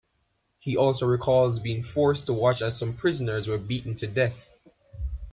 He 0.57 0.75
also 0.77 1.05
recalls 1.05 1.59
being 1.59 1.83
forced 1.83 2.25
to 2.25 2.33
watch 2.33 2.63
as 2.63 2.75
some 2.75 2.95
prisoners 2.95 3.47
were 3.47 3.59
beaten 3.59 3.93
to 3.97 4.07
death. 4.07 4.49